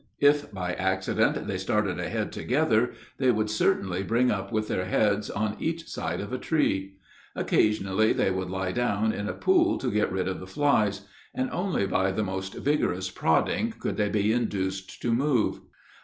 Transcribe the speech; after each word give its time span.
If 0.19 0.51
by 0.51 0.73
accident 0.73 1.45
they 1.45 1.59
started 1.59 1.99
ahead 1.99 2.31
together, 2.31 2.93
they 3.19 3.29
would 3.29 3.51
certainly 3.51 4.01
bring 4.01 4.31
up 4.31 4.51
with 4.51 4.67
their 4.67 4.85
heads 4.85 5.29
on 5.29 5.55
each 5.59 5.87
side 5.87 6.19
of 6.19 6.33
a 6.33 6.39
tree. 6.39 6.95
Occasionally 7.35 8.11
they 8.11 8.31
would 8.31 8.49
lie 8.49 8.71
down 8.71 9.13
in 9.13 9.29
a 9.29 9.33
pool 9.33 9.77
to 9.77 9.91
get 9.91 10.11
rid 10.11 10.27
of 10.27 10.39
the 10.39 10.47
flies, 10.47 11.01
and 11.35 11.51
only 11.51 11.85
by 11.85 12.11
the 12.11 12.23
most 12.23 12.55
vigorous 12.55 13.11
prodding 13.11 13.75
could 13.77 13.97
they 13.97 14.09
be 14.09 14.33
induced 14.33 15.03
to 15.03 15.13
move. 15.13 15.59